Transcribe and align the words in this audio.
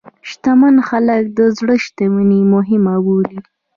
شتمن 0.29 0.75
خلک 0.89 1.23
د 1.37 1.39
زړه 1.57 1.75
شتمني 1.85 2.41
مهمه 2.53 2.95
بولي. 3.05 3.37